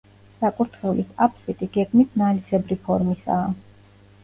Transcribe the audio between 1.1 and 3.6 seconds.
აფსიდი გეგმით ნალისებრი ფორმისაა.